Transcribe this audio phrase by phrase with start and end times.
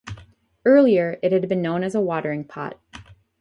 [0.65, 2.79] Earlier, it had been known as a "watering pot".